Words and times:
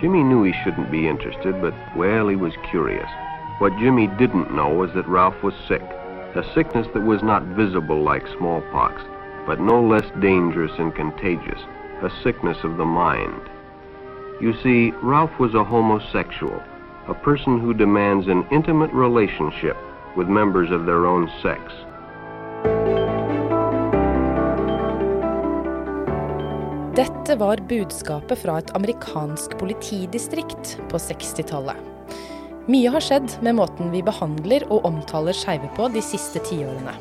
Jimmy 0.00 0.22
knew 0.22 0.44
he 0.44 0.54
shouldn't 0.62 0.92
be 0.92 1.08
interested, 1.08 1.60
but, 1.60 1.74
well, 1.96 2.28
he 2.28 2.36
was 2.36 2.52
curious. 2.70 3.08
What 3.58 3.76
Jimmy 3.78 4.06
didn't 4.06 4.54
know 4.54 4.68
was 4.68 4.92
that 4.94 5.08
Ralph 5.08 5.42
was 5.42 5.54
sick, 5.66 5.82
a 5.82 6.44
sickness 6.54 6.86
that 6.94 7.02
was 7.02 7.22
not 7.22 7.42
visible 7.42 8.02
like 8.02 8.24
smallpox, 8.36 9.02
but 9.44 9.58
no 9.58 9.82
less 9.82 10.08
dangerous 10.20 10.72
and 10.78 10.94
contagious, 10.94 11.60
a 12.02 12.10
sickness 12.22 12.58
of 12.62 12.76
the 12.76 12.84
mind. 12.84 13.40
You 14.40 14.54
see, 14.62 14.92
Ralph 15.02 15.36
was 15.40 15.54
a 15.54 15.64
homosexual, 15.64 16.62
a 17.08 17.14
person 17.14 17.58
who 17.58 17.74
demands 17.74 18.28
an 18.28 18.46
intimate 18.52 18.92
relationship 18.92 19.76
with 20.16 20.28
members 20.28 20.70
of 20.70 20.86
their 20.86 21.06
own 21.06 21.28
sex. 21.42 21.72
Dette 26.98 27.36
var 27.38 27.60
budskapet 27.70 28.40
fra 28.40 28.56
et 28.58 28.70
amerikansk 28.74 29.52
politidistrikt 29.60 30.72
på 30.90 30.98
60-tallet. 30.98 31.76
Mye 32.66 32.90
har 32.90 33.04
skjedd 33.04 33.36
med 33.46 33.54
måten 33.60 33.92
vi 33.92 34.00
behandler 34.02 34.64
og 34.66 34.88
omtaler 34.88 35.36
skeive 35.36 35.70
på 35.76 35.86
de 35.94 36.02
siste 36.02 36.42
tiårene. 36.48 36.96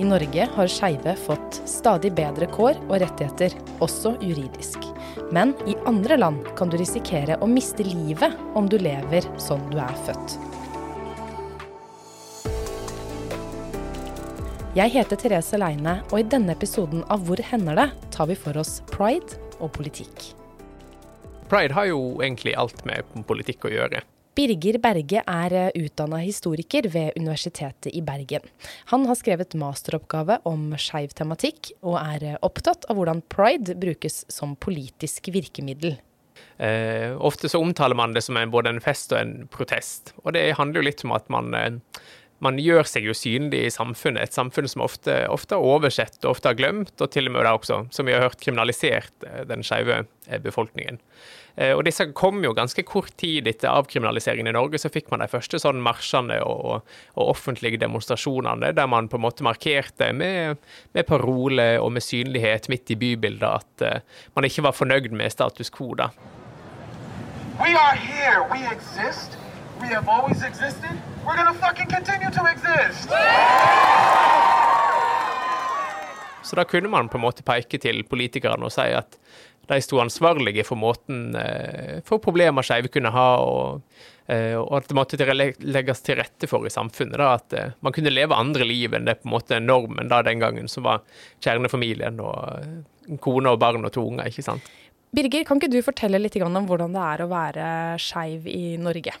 I 0.00 0.08
Norge 0.08 0.48
har 0.54 0.72
skeive 0.72 1.12
fått 1.20 1.60
stadig 1.68 2.14
bedre 2.16 2.48
kår 2.48 2.80
og 2.86 2.96
rettigheter, 3.04 3.52
også 3.84 4.14
juridisk. 4.24 4.88
Men 5.28 5.52
i 5.68 5.76
andre 5.84 6.16
land 6.16 6.48
kan 6.56 6.72
du 6.72 6.80
risikere 6.80 7.36
å 7.36 7.50
miste 7.50 7.84
livet 7.84 8.40
om 8.56 8.72
du 8.72 8.80
lever 8.80 9.28
sånn 9.36 9.68
du 9.68 9.76
er 9.84 10.04
født. 10.08 10.40
Jeg 14.76 14.92
heter 14.92 15.16
Therese 15.16 15.56
Leine, 15.56 16.02
og 16.12 16.18
i 16.20 16.24
denne 16.28 16.52
episoden 16.52 17.00
av 17.08 17.22
Hvor 17.24 17.40
hender 17.40 17.78
det? 17.78 17.86
tar 18.12 18.26
vi 18.28 18.34
for 18.36 18.58
oss 18.60 18.82
pride 18.90 19.38
og 19.56 19.70
politikk. 19.72 20.34
Pride 21.48 21.72
har 21.72 21.86
jo 21.88 22.20
egentlig 22.20 22.52
alt 22.60 22.82
med 22.84 23.08
politikk 23.24 23.64
å 23.64 23.70
gjøre. 23.72 24.02
Birger 24.36 24.76
Berge 24.76 25.22
er 25.24 25.54
utdanna 25.80 26.18
historiker 26.20 26.90
ved 26.92 27.16
Universitetet 27.16 27.88
i 27.88 28.02
Bergen. 28.04 28.44
Han 28.92 29.06
har 29.08 29.16
skrevet 29.16 29.56
masteroppgave 29.56 30.42
om 30.44 30.74
skeiv 30.76 31.16
tematikk, 31.16 31.72
og 31.80 31.96
er 31.96 32.36
opptatt 32.44 32.84
av 32.90 33.00
hvordan 33.00 33.24
pride 33.32 33.78
brukes 33.80 34.26
som 34.28 34.58
politisk 34.60 35.32
virkemiddel. 35.32 35.96
Eh, 36.60 37.16
ofte 37.16 37.48
så 37.48 37.62
omtaler 37.64 37.96
man 37.96 38.12
det 38.12 38.26
som 38.28 38.36
en, 38.36 38.52
både 38.52 38.76
en 38.76 38.84
fest 38.84 39.16
og 39.16 39.22
en 39.22 39.34
protest. 39.48 40.12
Og 40.24 40.36
det 40.36 40.50
handler 40.60 40.82
jo 40.82 40.88
litt 40.90 41.08
om 41.08 41.16
at 41.16 41.32
man 41.32 41.56
eh, 41.56 41.80
man 42.44 42.58
gjør 42.60 42.84
seg 42.88 43.06
jo 43.08 43.14
synlig 43.16 43.62
i 43.64 43.72
samfunnet, 43.72 44.28
et 44.28 44.36
samfunn 44.36 44.68
som 44.68 44.84
ofte, 44.84 45.22
har 45.24 45.56
oversett 45.56 46.18
og 46.24 46.34
ofte 46.34 46.52
har 46.52 46.58
glemt, 46.58 46.94
og 47.00 47.10
til 47.12 47.30
og 47.30 47.36
med 47.36 47.46
da 47.46 47.54
også, 47.56 47.80
som 47.94 48.08
vi 48.08 48.14
har 48.16 48.26
hørt, 48.26 48.40
kriminalisert 48.42 49.26
eh, 49.26 49.42
den 49.48 49.64
skeive 49.64 50.02
eh, 50.04 50.40
befolkningen. 50.42 51.00
Eh, 51.56 51.72
og 51.72 51.86
disse 51.88 52.04
kom 52.16 52.42
jo 52.44 52.52
ganske 52.56 52.84
kort 52.84 53.14
tid 53.16 53.48
etter 53.48 53.72
avkriminaliseringen 53.72 54.50
i 54.52 54.56
Norge, 54.56 54.80
så 54.82 54.92
fikk 54.92 55.08
man 55.12 55.24
de 55.24 55.30
første 55.32 55.60
sånn 55.62 55.80
marsjene 55.84 56.38
og, 56.44 56.84
og, 57.16 57.24
offentlige 57.32 57.80
demonstrasjonene, 57.80 58.74
der 58.76 58.92
man 58.92 59.08
på 59.08 59.16
en 59.16 59.24
måte 59.24 59.46
markerte 59.46 60.12
med, 60.12 60.60
med 60.92 61.08
parole 61.08 61.70
og 61.80 61.94
med 61.96 62.04
synlighet 62.04 62.68
midt 62.72 62.92
i 62.92 63.00
bybildet 63.00 63.48
at 63.48 63.84
uh, 63.86 64.22
man 64.36 64.44
ikke 64.48 64.66
var 64.68 64.76
fornøyd 64.76 65.08
med 65.16 65.32
status 65.32 65.72
quo. 65.72 65.94
da. 65.96 66.10
We 67.56 67.72
are 67.72 67.96
here. 67.96 68.44
We 68.52 68.60
exist. 68.68 69.38
We 69.80 69.88
have 69.88 70.08
always 70.08 70.42
existed. 70.44 71.15
We're 71.26 71.36
gonna 71.36 71.54
fucking 71.54 71.86
continue 71.86 72.30
to 72.30 72.46
exist. 72.46 73.10
Så 76.42 76.56
da 76.56 76.64
kunne 76.64 76.88
man 76.88 77.08
på 77.08 77.18
en 77.18 77.24
måte 77.24 77.42
peke 77.42 77.80
til 77.82 78.04
politikerne 78.06 78.68
og 78.68 78.70
si 78.70 78.84
at 78.94 79.18
de 79.66 79.80
sto 79.82 79.98
ansvarlige 79.98 80.62
for 80.68 80.78
måten 80.78 81.34
eh, 81.34 81.98
for 82.06 82.22
problemer 82.22 82.62
skeive 82.62 82.92
kunne 82.94 83.10
ha, 83.10 83.26
og, 83.42 83.82
eh, 84.30 84.54
og, 84.54 84.70
at 84.78 84.86
det 84.86 84.94
måtte 84.94 85.18
legges 85.26 86.06
til 86.06 86.20
rette 86.22 86.46
for 86.46 86.62
i 86.62 86.70
samfunnet. 86.70 87.18
Da, 87.18 87.34
at 87.40 87.58
eh, 87.58 87.74
man 87.82 87.96
kunne 87.96 88.14
leve 88.14 88.38
andre 88.38 88.62
liv 88.62 88.94
enn 88.94 89.10
det 89.10 89.18
på 89.18 89.26
en 89.26 89.34
måte 89.34 89.58
normen 89.58 90.06
da 90.12 90.22
den 90.22 90.38
gangen, 90.38 90.70
som 90.70 90.86
var 90.86 91.02
kjernefamilien 91.42 92.22
og 92.22 93.18
kone 93.18 93.50
og 93.50 93.58
barn 93.58 93.82
og 93.82 93.98
to 93.98 94.06
unger. 94.06 94.30
ikke 94.30 94.46
sant? 94.46 94.70
Birger, 95.10 95.42
kan 95.48 95.58
ikke 95.58 95.74
du 95.74 95.82
fortelle 95.82 96.22
litt 96.22 96.38
om 96.38 96.66
hvordan 96.70 96.94
det 96.94 97.08
er 97.10 97.26
å 97.26 97.32
være 97.34 97.70
skeiv 97.98 98.46
i 98.46 98.76
Norge? 98.78 99.18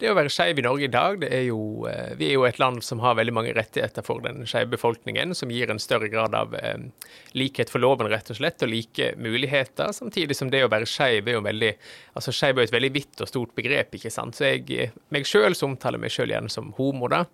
Det 0.00 0.08
å 0.08 0.14
være 0.16 0.30
skeiv 0.32 0.56
i 0.56 0.62
Norge 0.64 0.86
i 0.86 0.92
dag, 0.92 1.18
det 1.20 1.28
er 1.36 1.42
jo 1.50 1.84
eh, 1.88 2.14
Vi 2.16 2.30
er 2.30 2.38
jo 2.38 2.46
et 2.48 2.58
land 2.60 2.80
som 2.84 3.02
har 3.04 3.18
veldig 3.18 3.34
mange 3.36 3.52
rettigheter 3.52 4.04
for 4.06 4.22
den 4.24 4.46
skeive 4.48 4.72
befolkningen, 4.72 5.34
som 5.36 5.52
gir 5.52 5.68
en 5.68 5.82
større 5.82 6.08
grad 6.08 6.32
av 6.36 6.54
eh, 6.56 6.86
likhet 7.36 7.68
for 7.68 7.84
loven, 7.84 8.08
rett 8.08 8.32
og 8.32 8.38
slett, 8.38 8.64
og 8.64 8.72
like 8.72 9.10
muligheter. 9.20 9.92
Samtidig 9.92 10.38
som 10.38 10.48
det 10.48 10.62
å 10.64 10.70
være 10.72 10.88
skeiv 10.88 11.28
er 11.28 11.36
jo 11.36 11.44
veldig 11.44 11.74
Altså 12.16 12.32
skeiv 12.34 12.56
er 12.56 12.64
jo 12.64 12.68
et 12.70 12.74
veldig 12.74 12.90
vidt 12.94 13.20
og 13.22 13.28
stort 13.28 13.52
begrep, 13.56 13.92
ikke 13.96 14.10
sant. 14.12 14.36
Så 14.36 14.48
jeg 14.48 14.88
meg 15.14 15.28
sjøl 15.28 15.54
omtaler 15.64 16.00
meg 16.00 16.12
sjøl 16.12 16.32
igjen 16.32 16.48
som 16.52 16.72
homo, 16.78 17.08
da. 17.12 17.26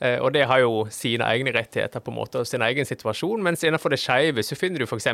Eh, 0.00 0.16
og 0.18 0.32
det 0.34 0.46
har 0.48 0.64
jo 0.64 0.82
sine 0.92 1.28
egne 1.28 1.52
rettigheter 1.54 2.02
på 2.02 2.12
en 2.12 2.18
måte, 2.18 2.40
og 2.40 2.48
sin 2.48 2.64
egen 2.64 2.88
situasjon. 2.88 3.44
Mens 3.44 3.62
innenfor 3.64 3.92
det 3.92 4.00
skeive 4.02 4.42
så 4.44 4.58
finner 4.58 4.82
du 4.82 4.88
f.eks. 4.88 5.08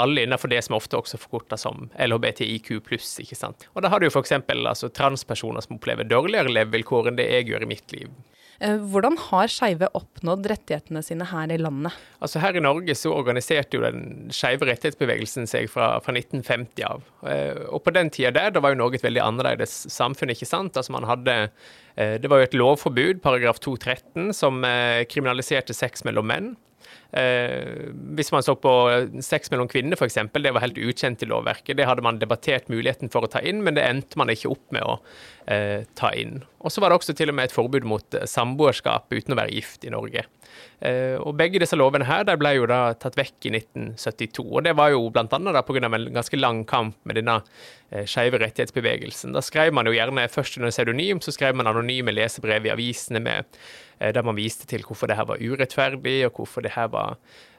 alle 0.00 0.24
innenfor 0.24 0.50
det 0.52 0.64
som 0.64 0.76
ofte 0.80 0.98
også 0.98 1.20
forkortes 1.20 1.68
som 1.68 1.86
LHBTIQ 2.00 2.72
pluss, 2.88 3.14
ikke 3.22 3.38
sant. 3.38 3.68
Og 3.76 3.84
da 3.84 3.92
har 3.92 4.00
du 4.00 4.08
jo 4.08 4.12
f.eks. 4.16 4.34
altså 4.40 4.90
transpersoner 4.92 5.64
som 5.64 5.78
opplever 5.78 6.08
dårlig 6.08 6.21
dårligere 6.22 6.54
levevilkår 6.60 7.10
enn 7.10 7.18
det 7.18 7.28
jeg 7.28 7.50
gjør 7.52 7.66
i 7.66 7.72
mitt 7.74 7.96
liv. 7.96 8.12
Eh, 8.62 8.78
hvordan 8.78 9.16
har 9.18 9.50
skeive 9.50 9.88
oppnådd 9.98 10.46
rettighetene 10.52 11.00
sine 11.02 11.26
her 11.26 11.50
i 11.50 11.58
landet? 11.58 11.96
Altså 12.22 12.38
Her 12.42 12.54
i 12.54 12.62
Norge 12.62 12.94
så 12.94 13.10
organiserte 13.14 13.78
jo 13.78 13.82
den 13.82 14.30
skeive 14.34 14.68
rettighetsbevegelsen 14.68 15.48
seg 15.50 15.66
fra, 15.72 15.96
fra, 16.04 16.14
1950 16.14 16.84
av. 16.86 17.02
Eh, 17.26 17.58
og 17.72 17.82
på 17.82 17.94
den 17.96 18.12
tida 18.14 18.30
der, 18.36 18.52
da 18.54 18.62
var 18.62 18.74
jo 18.74 18.82
Norge 18.84 19.00
et 19.00 19.06
veldig 19.06 19.24
annerledes 19.24 19.74
samfunn, 19.90 20.30
ikke 20.34 20.46
sant. 20.46 20.78
Altså 20.78 20.94
man 20.94 21.08
hadde 21.10 21.36
eh, 21.42 22.18
Det 22.22 22.30
var 22.30 22.42
jo 22.42 22.50
et 22.50 22.58
lovforbud, 22.60 23.22
paragraf 23.24 23.58
213, 23.64 24.30
som 24.36 24.62
kriminaliserte 25.10 25.74
sex 25.74 26.06
mellom 26.06 26.30
menn. 26.30 26.52
Eh, 27.12 27.90
hvis 28.16 28.32
man 28.32 28.44
så 28.44 28.54
på 28.56 28.72
sex 29.20 29.50
mellom 29.52 29.68
kvinner, 29.68 29.98
f.eks., 29.98 30.16
det 30.32 30.52
var 30.54 30.64
helt 30.64 30.80
ukjent 30.80 31.22
i 31.22 31.28
lovverket. 31.28 31.76
Det 31.76 31.88
hadde 31.88 32.04
man 32.04 32.20
debattert 32.20 32.70
muligheten 32.72 33.12
for 33.12 33.26
å 33.26 33.30
ta 33.32 33.42
inn, 33.44 33.60
men 33.66 33.76
det 33.76 33.84
endte 33.84 34.20
man 34.20 34.32
ikke 34.32 34.54
opp 34.54 34.64
med 34.72 34.86
å 34.86 34.96
eh, 35.44 35.84
ta 35.98 36.12
inn. 36.16 36.40
Og 36.62 36.72
så 36.72 36.80
var 36.80 36.92
det 36.92 37.00
også 37.00 37.16
til 37.18 37.32
og 37.32 37.36
med 37.36 37.50
et 37.50 37.56
forbud 37.56 37.84
mot 37.88 38.16
eh, 38.16 38.24
samboerskap 38.28 39.12
uten 39.12 39.36
å 39.36 39.38
være 39.42 39.52
gift 39.52 39.84
i 39.84 39.92
Norge. 39.92 40.24
Eh, 40.80 41.18
og 41.20 41.36
begge 41.36 41.60
disse 41.62 41.76
lovene 41.76 42.08
her 42.08 42.24
de 42.28 42.36
ble 42.40 42.54
jo 42.56 42.66
da 42.70 42.80
tatt 42.96 43.18
vekk 43.18 43.50
i 43.50 43.54
1972. 43.58 44.48
Og 44.48 44.64
det 44.64 44.76
var 44.80 44.94
jo 44.94 45.04
bl.a. 45.12 45.28
pga. 45.28 45.84
en 45.84 46.10
ganske 46.16 46.40
lang 46.40 46.64
kamp 46.68 46.96
med 47.04 47.20
denne 47.20 47.38
eh, 47.90 48.08
skeive 48.08 48.40
rettighetsbevegelsen. 48.40 49.36
Da 49.36 49.44
skrev 49.44 49.76
man 49.76 49.88
jo 49.88 49.96
gjerne 49.96 50.28
først 50.32 50.56
under 50.56 50.72
pseudonym, 50.72 51.20
så 51.20 51.34
skrev 51.34 51.60
man 51.60 51.68
anonyme 51.68 52.16
lesebrev 52.16 52.68
i 52.68 52.72
avisene 52.72 53.20
med 53.20 53.52
Eh, 53.91 53.91
der 54.10 54.26
man 54.26 54.34
viste 54.38 54.66
til 54.66 54.82
hvorfor 54.86 55.06
det 55.06 55.16
her 55.18 55.28
var 55.28 55.38
urettferdig, 55.38 56.24
og 56.26 56.40
hvorfor 56.40 56.64
det 56.64 56.72
her 56.74 56.88
var 56.90 57.18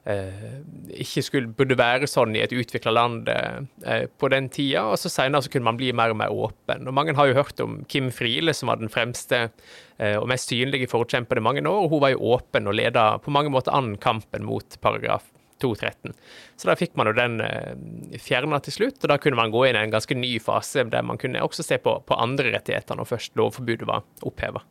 eh, 0.09 0.59
ikke 1.04 1.24
skulle, 1.26 1.52
burde 1.56 1.78
være 1.80 2.09
sånn 2.09 2.36
i 2.36 2.42
et 2.44 2.54
utvikla 2.56 2.94
land 2.94 3.30
eh, 3.31 4.06
på 4.20 4.30
den 4.34 4.50
tida. 4.54 4.86
Og 4.92 5.00
så 5.02 5.12
senere 5.12 5.50
kunne 5.52 5.70
man 5.70 5.80
bli 5.80 5.94
mer 5.96 6.14
og 6.14 6.20
mer 6.20 6.34
åpen. 6.34 6.88
Og 6.88 6.98
Mange 6.98 7.16
har 7.18 7.30
jo 7.30 7.38
hørt 7.40 7.64
om 7.64 7.81
Kim 7.90 8.12
Friele, 8.14 8.56
som 8.56 8.72
var 8.72 8.81
den 8.81 8.92
fremste 8.94 9.46
eh, 9.46 10.18
og 10.18 10.28
mest 10.31 10.52
synlige 10.52 10.92
forkjemperen 10.92 11.44
i 11.44 11.48
mange 11.48 11.64
år. 11.68 11.86
og 11.86 11.96
Hun 11.96 12.04
var 12.04 12.16
jo 12.16 12.34
åpen 12.36 12.68
og 12.68 12.78
leda 12.80 13.14
på 13.24 13.34
mange 13.34 13.54
måter 13.54 13.75
an 13.75 13.96
kampen 14.02 14.46
mot 14.48 14.80
paragraf 14.84 15.30
213. 15.64 16.14
Så 16.60 16.68
da 16.68 16.75
fikk 16.78 16.98
man 17.00 17.10
jo 17.10 17.16
den 17.18 17.40
eh, 17.46 18.20
fjerna 18.22 18.60
til 18.64 18.78
slutt, 18.78 19.02
og 19.02 19.12
da 19.12 19.20
kunne 19.22 19.40
man 19.40 19.54
gå 19.54 19.68
inn 19.70 19.80
i 19.80 19.86
en 19.86 19.94
ganske 19.94 20.18
ny 20.18 20.36
fase 20.44 20.86
der 20.92 21.06
man 21.08 21.22
kunne 21.22 21.44
også 21.44 21.66
se 21.66 21.80
på, 21.81 22.00
på 22.08 22.20
andre 22.20 22.52
rettigheter 22.58 23.00
når 23.00 23.12
først 23.14 23.40
lovforbudet 23.40 23.88
var 23.90 24.04
oppheva. 24.28 24.64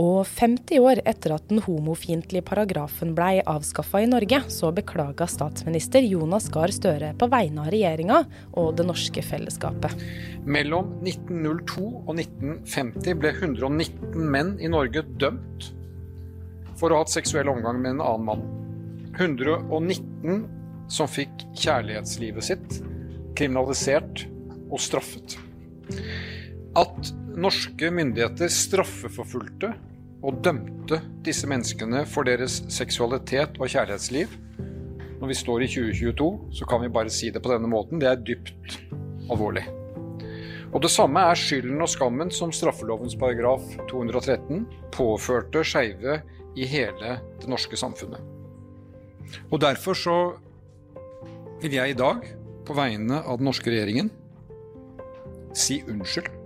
Og 0.00 0.22
50 0.24 0.80
år 0.80 1.00
etter 1.08 1.34
at 1.34 1.48
den 1.50 1.60
homofiendtlige 1.60 2.44
paragrafen 2.46 3.10
blei 3.16 3.42
avskaffa 3.42 4.00
i 4.00 4.08
Norge, 4.08 4.38
så 4.48 4.70
beklaga 4.72 5.26
statsminister 5.28 6.06
Jonas 6.06 6.46
Gahr 6.52 6.72
Støre 6.72 7.10
på 7.20 7.28
vegne 7.28 7.66
av 7.66 7.72
regjeringa 7.74 8.22
og 8.62 8.70
det 8.78 8.86
norske 8.88 9.24
fellesskapet. 9.26 9.92
Mellom 10.48 10.94
1902 11.04 11.84
og 12.06 12.14
1950 12.14 13.18
ble 13.20 13.34
119 13.34 14.30
menn 14.32 14.54
i 14.62 14.70
Norge 14.72 15.04
dømt 15.20 15.68
for 16.80 16.88
å 16.88 17.00
ha 17.00 17.04
hatt 17.04 17.12
seksuell 17.12 17.50
omgang 17.52 17.82
med 17.82 17.98
en 17.98 18.02
annen 18.06 18.26
mann. 18.30 18.46
119 19.18 20.46
som 20.90 21.10
fikk 21.10 21.44
kjærlighetslivet 21.60 22.46
sitt 22.46 22.80
kriminalisert 23.36 24.24
og 24.70 24.80
straffet. 24.80 25.36
At 26.78 27.12
norske 27.36 27.90
myndigheter 27.92 28.48
straffeforfulgte 28.52 29.74
og 30.22 30.40
dømte 30.44 31.00
disse 31.24 31.48
menneskene 31.48 32.04
for 32.08 32.28
deres 32.28 32.60
seksualitet 32.72 33.58
og 33.60 33.70
kjærlighetsliv. 33.72 34.32
Når 35.20 35.28
vi 35.28 35.36
står 35.36 35.64
i 35.64 35.68
2022, 35.68 36.30
så 36.56 36.68
kan 36.68 36.82
vi 36.82 36.92
bare 36.92 37.12
si 37.12 37.30
det 37.30 37.42
på 37.44 37.52
denne 37.52 37.68
måten. 37.68 38.00
Det 38.00 38.08
er 38.08 38.24
dypt 38.24 38.78
alvorlig. 39.30 39.66
Og 40.70 40.82
Det 40.82 40.90
samme 40.90 41.20
er 41.26 41.34
skylden 41.34 41.82
og 41.82 41.90
skammen 41.90 42.30
som 42.30 42.52
straffelovens 42.54 43.16
paragraf 43.18 43.64
213 43.90 44.66
påførte 44.94 45.64
skeive 45.66 46.20
i 46.56 46.66
hele 46.66 47.16
det 47.40 47.50
norske 47.50 47.76
samfunnet. 47.76 48.20
Og 49.50 49.60
Derfor 49.60 49.94
så 49.94 50.18
vil 51.62 51.74
jeg 51.74 51.90
i 51.90 51.98
dag, 51.98 52.22
på 52.66 52.74
vegne 52.76 53.22
av 53.24 53.40
den 53.40 53.50
norske 53.50 53.70
regjeringen, 53.70 54.12
si 55.52 55.82
unnskyld. 55.82 56.39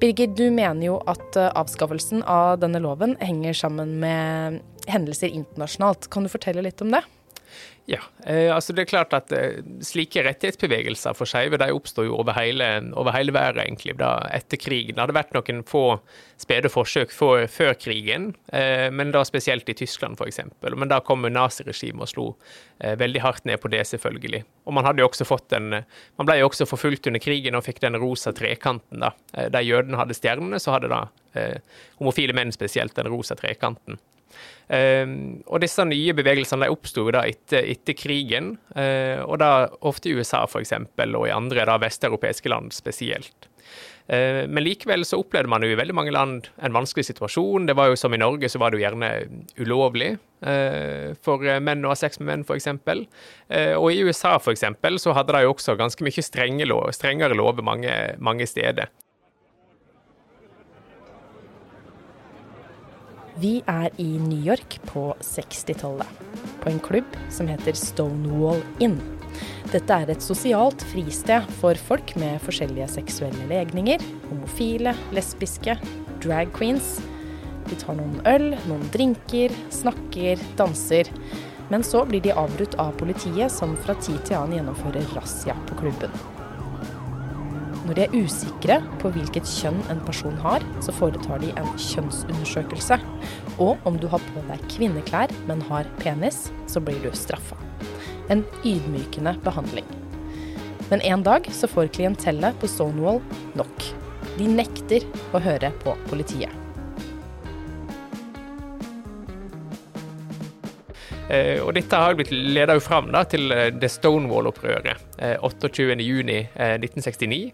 Birger, 0.00 0.26
du 0.32 0.46
mener 0.50 0.86
jo 0.86 0.94
at 1.10 1.36
eh, 1.36 1.50
avskaffelsen 1.60 2.22
av 2.24 2.54
denne 2.62 2.80
loven 2.80 3.18
henger 3.20 3.52
sammen 3.52 3.98
med 4.00 4.62
hendelser 4.88 5.28
internasjonalt. 5.28 6.08
Kan 6.08 6.24
du 6.24 6.30
fortelle 6.32 6.64
litt 6.64 6.80
om 6.80 6.94
det? 6.94 7.02
Ja, 7.88 8.00
eh, 8.26 8.54
altså 8.54 8.74
det 8.76 8.84
er 8.84 8.90
klart 8.90 9.14
at 9.16 9.32
eh, 9.34 9.62
slike 9.84 10.22
rettighetsbevegelser 10.26 11.16
for 11.16 11.28
skeive 11.28 11.58
oppstår 11.72 12.06
jo 12.06 12.18
over 12.20 12.36
hele, 12.36 12.66
over 12.98 13.14
hele 13.16 13.32
verden 13.34 13.64
egentlig 13.64 13.96
da, 13.98 14.12
etter 14.30 14.60
krigen. 14.60 14.94
Det 14.94 15.02
hadde 15.02 15.16
vært 15.16 15.34
noen 15.34 15.64
få 15.66 15.84
spede 16.40 16.70
forsøk 16.72 17.12
for, 17.12 17.44
før 17.50 17.74
krigen, 17.80 18.30
eh, 18.52 18.88
men 18.94 19.12
da 19.14 19.24
spesielt 19.26 19.68
i 19.68 19.76
Tyskland 19.76 20.20
f.eks. 20.20 20.42
Men 20.62 20.92
da 20.92 21.00
kom 21.04 21.26
naziregimet 21.26 22.04
og 22.06 22.12
slo 22.12 22.26
eh, 22.78 22.94
veldig 23.00 23.24
hardt 23.24 23.48
ned 23.48 23.60
på 23.62 23.72
det, 23.72 23.82
selvfølgelig. 23.90 24.44
Og 24.68 24.76
man 24.76 24.86
hadde 24.86 25.02
jo 25.02 25.08
også 25.10 25.26
fått 25.28 25.56
en, 25.58 25.80
man 25.80 26.28
ble 26.28 26.38
jo 26.40 26.50
også 26.50 26.68
forfulgt 26.70 27.10
under 27.10 27.22
krigen 27.22 27.58
og 27.58 27.66
fikk 27.66 27.82
den 27.84 27.98
rosa 28.00 28.32
trekanten. 28.36 29.02
da. 29.02 29.12
Eh, 29.34 29.50
der 29.52 29.66
jødene 29.66 29.98
hadde 30.00 30.16
stjernene, 30.16 30.62
så 30.62 30.76
hadde 30.76 30.92
da 30.92 31.02
eh, 31.34 31.58
homofile 31.98 32.36
menn 32.36 32.54
spesielt 32.54 32.94
den 32.96 33.10
rosa 33.10 33.36
trekanten. 33.38 33.98
Uh, 34.70 35.42
og 35.50 35.62
disse 35.64 35.82
nye 35.86 36.14
bevegelsene 36.16 36.66
de 36.66 36.72
oppsto 36.72 37.08
etter, 37.10 37.64
etter 37.74 37.96
krigen, 37.98 38.54
uh, 38.76 39.26
og 39.26 39.40
da 39.42 39.52
ofte 39.86 40.10
i 40.10 40.14
USA 40.14 40.44
f.eks., 40.46 40.76
og 40.78 41.24
i 41.26 41.34
andre 41.34 41.66
da 41.66 41.78
vesteuropeiske 41.82 42.52
land 42.52 42.74
spesielt. 42.76 43.48
Uh, 44.10 44.46
men 44.50 44.64
likevel 44.64 45.04
så 45.06 45.20
opplevde 45.22 45.50
man 45.50 45.66
jo 45.66 45.72
i 45.72 45.78
veldig 45.78 45.94
mange 45.94 46.14
land 46.14 46.48
en 46.62 46.74
vanskelig 46.74 47.08
situasjon. 47.10 47.66
Det 47.66 47.76
var 47.78 47.90
jo 47.90 47.98
som 47.98 48.14
i 48.14 48.22
Norge, 48.22 48.50
så 48.50 48.62
var 48.62 48.70
det 48.70 48.80
jo 48.80 48.86
gjerne 48.86 49.10
ulovlig 49.58 50.14
eh, 50.46 51.12
for 51.22 51.44
menn 51.62 51.84
å 51.84 51.92
ha 51.92 51.98
sex 51.98 52.18
med 52.18 52.30
menn, 52.30 52.46
f.eks. 52.46 52.70
og 53.78 53.86
i 53.90 54.00
USA 54.06 54.36
f.eks. 54.38 54.66
så 55.02 55.14
hadde 55.14 55.36
de 55.36 55.44
jo 55.44 55.52
også 55.54 55.76
ganske 55.78 56.06
mye 56.06 56.26
strenge 56.26 56.66
lov, 56.66 56.90
strengere 56.96 57.38
lover 57.38 57.66
mange, 57.66 57.94
mange 58.18 58.48
steder. 58.50 58.90
Vi 63.40 63.62
er 63.70 63.88
i 63.96 64.18
New 64.20 64.42
York 64.44 64.74
på 64.90 65.14
60-tallet, 65.24 66.08
på 66.60 66.68
en 66.68 66.80
klubb 66.84 67.14
som 67.32 67.48
heter 67.48 67.72
Stonewall 67.78 68.60
Inn. 68.84 68.98
Dette 69.70 69.96
er 69.96 70.10
et 70.12 70.24
sosialt 70.24 70.82
fristed 70.90 71.46
for 71.60 71.78
folk 71.88 72.12
med 72.20 72.42
forskjellige 72.44 72.90
seksuelle 72.98 73.46
legninger. 73.48 74.02
Homofile, 74.28 74.92
lesbiske, 75.16 75.78
drag 76.20 76.52
queens. 76.58 76.98
De 77.70 77.78
tar 77.80 77.96
noen 77.96 78.18
øl, 78.28 78.50
noen 78.66 78.84
drinker, 78.92 79.54
snakker, 79.72 80.42
danser. 80.60 81.08
Men 81.72 81.86
så 81.86 82.04
blir 82.04 82.20
de 82.26 82.36
avbrutt 82.36 82.76
av 82.82 82.92
politiet, 83.00 83.48
som 83.54 83.72
fra 83.86 83.96
tid 84.02 84.20
til 84.26 84.36
annen 84.42 84.58
gjennomfører 84.58 85.16
razzia 85.16 85.56
på 85.70 85.80
klubben. 85.80 86.12
Når 87.86 87.96
de 87.96 88.02
er 88.04 88.14
usikre 88.14 88.76
på 89.00 89.10
hvilket 89.14 89.48
kjønn 89.48 89.78
en 89.92 90.02
person 90.04 90.36
har, 90.42 90.64
så 90.84 90.92
foretar 90.92 91.40
de 91.40 91.48
en 91.56 91.70
kjønnsundersøkelse. 91.80 92.98
Og 93.56 93.80
om 93.88 93.96
du 94.00 94.06
har 94.12 94.20
på 94.34 94.42
deg 94.50 94.60
kvinneklær, 94.74 95.32
men 95.48 95.64
har 95.70 95.88
penis, 96.02 96.50
så 96.68 96.82
blir 96.84 97.00
du 97.00 97.08
straffa. 97.16 97.56
En 98.30 98.44
ydmykende 98.60 99.32
behandling. 99.46 99.88
Men 100.90 101.00
en 101.08 101.22
dag 101.24 101.48
så 101.54 101.66
får 101.70 101.92
klientellet 101.96 102.58
på 102.60 102.68
Stonewall 102.68 103.22
nok. 103.58 103.76
De 104.36 104.46
nekter 104.50 105.06
å 105.32 105.40
høre 105.42 105.72
på 105.80 105.96
politiet. 106.10 106.52
Eh, 111.30 111.62
og 111.62 111.76
dette 111.78 111.94
har 111.94 112.16
blitt 112.18 112.32
leda 112.34 112.74
fram 112.82 113.12
da, 113.14 113.22
til 113.24 113.48
det 113.52 113.78
The 113.78 113.88
Stonewall-opprøret 113.92 114.96
eh, 115.22 115.36
28.6.1969. 115.38 117.52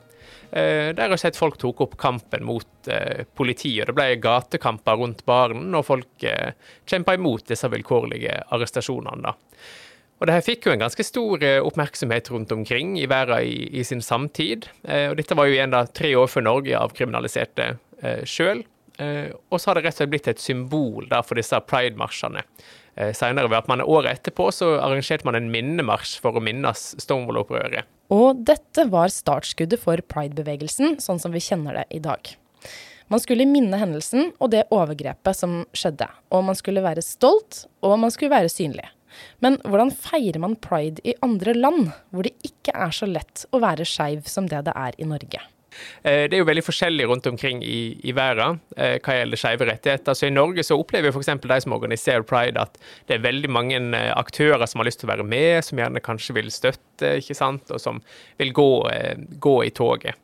Eh, 0.56 0.94
der 0.94 1.10
har 1.12 1.20
sett 1.20 1.36
folk 1.36 1.58
tok 1.60 1.82
opp 1.84 1.96
kampen 2.00 2.46
mot 2.48 2.88
eh, 2.88 3.26
politiet. 3.36 3.90
Det 3.90 3.94
ble 3.96 4.14
gatekamper 4.22 4.96
rundt 4.96 5.24
baren, 5.28 5.68
og 5.76 5.84
folk 5.84 6.24
eh, 6.24 6.54
kjempa 6.88 7.16
imot 7.18 7.50
disse 7.50 7.68
vilkårlige 7.68 8.38
arrestasjonene. 8.56 9.26
da. 9.26 9.34
Og 10.16 10.24
det 10.24 10.32
her 10.32 10.46
fikk 10.46 10.64
jo 10.64 10.72
en 10.72 10.80
ganske 10.80 11.04
stor 11.04 11.42
oppmerksomhet 11.68 12.30
rundt 12.32 12.54
omkring 12.54 12.94
i 12.96 13.04
verden 13.10 13.44
i, 13.44 13.66
i, 13.76 13.82
sin 13.84 14.00
samtid. 14.00 14.64
Og 14.88 15.18
dette 15.18 15.36
var 15.36 15.44
jo 15.44 15.58
igjen 15.58 15.74
da 15.74 15.82
tre 15.84 16.14
år 16.16 16.30
før 16.32 16.46
Norge 16.46 16.78
avkriminaliserte 16.78 17.66
sjøl. 18.24 18.62
Og 18.96 19.60
så 19.60 19.68
har 19.68 19.76
det 19.76 19.82
rett 19.84 19.92
og 19.92 19.98
slett 19.98 20.14
blitt 20.14 20.30
et 20.32 20.40
symbol 20.40 21.04
da 21.10 21.20
for 21.20 21.36
disse 21.36 21.60
pride-marsjene. 21.68 22.46
Eh, 22.96 23.12
Senere 23.12 23.50
ved 23.52 23.58
at 23.60 23.68
man 23.68 23.84
året 23.84 24.16
etterpå 24.16 24.48
så 24.54 24.72
arrangerte 24.80 25.28
man 25.28 25.36
en 25.36 25.50
minnemarsj 25.52 26.16
for 26.24 26.36
å 26.36 26.42
minnes 26.42 26.88
Stonewall-opprøret. 27.02 27.88
Og 28.14 28.42
dette 28.48 28.86
var 28.88 29.12
startskuddet 29.12 29.82
for 29.82 30.00
pride-bevegelsen, 30.12 30.96
sånn 31.02 31.20
som 31.20 31.34
vi 31.34 31.42
kjenner 31.44 31.82
det 31.82 31.86
i 31.98 32.02
dag. 32.02 32.36
Man 33.12 33.22
skulle 33.22 33.46
minne 33.46 33.78
hendelsen 33.78 34.32
og 34.42 34.50
det 34.54 34.64
overgrepet 34.74 35.38
som 35.38 35.60
skjedde. 35.76 36.08
Og 36.34 36.46
man 36.48 36.58
skulle 36.58 36.82
være 36.82 37.04
stolt, 37.04 37.66
og 37.84 37.98
man 38.02 38.10
skulle 38.14 38.34
være 38.34 38.50
synlig. 38.50 38.88
Men 39.44 39.60
hvordan 39.64 39.92
feirer 39.94 40.40
man 40.42 40.56
pride 40.60 41.04
i 41.06 41.14
andre 41.24 41.54
land, 41.56 41.92
hvor 42.10 42.26
det 42.26 42.34
ikke 42.46 42.74
er 42.74 42.92
så 42.94 43.08
lett 43.08 43.46
å 43.54 43.60
være 43.62 43.86
skeiv 43.88 44.26
som 44.30 44.48
det 44.50 44.64
det 44.66 44.74
er 44.76 44.98
i 44.98 45.08
Norge? 45.08 45.44
Eh, 46.02 46.24
det 46.30 46.36
er 46.36 46.40
jo 46.42 46.48
veldig 46.48 46.64
forskjellig 46.66 47.06
rundt 47.10 47.26
omkring 47.30 47.58
i, 47.64 47.98
i 48.06 48.12
verden 48.16 48.60
eh, 48.76 48.96
hva 49.02 49.12
gjelder 49.18 49.38
skeive 49.40 49.64
rettigheter. 49.68 50.14
Så 50.16 50.24
I 50.28 50.34
Norge 50.34 50.62
så 50.66 50.74
opplever 50.78 51.08
f.eks. 51.12 51.30
de 51.42 51.60
som 51.64 51.76
organiserer 51.76 52.24
pride, 52.26 52.60
at 52.60 52.72
det 53.08 53.14
er 53.16 53.26
veldig 53.26 53.50
mange 53.52 53.78
eh, 53.98 54.12
aktører 54.16 54.66
som 54.70 54.78
har 54.80 54.88
lyst 54.88 55.00
til 55.02 55.08
å 55.08 55.14
være 55.14 55.26
med, 55.26 55.52
som 55.66 55.78
gjerne 55.80 56.04
kanskje 56.04 56.36
vil 56.38 56.50
støtte, 56.54 57.08
ikke 57.20 57.38
sant, 57.38 57.64
og 57.72 57.78
som 57.82 57.96
vil 58.40 58.50
gå, 58.56 58.70
gå 59.42 59.56
i 59.66 59.74
toget. 59.74 60.14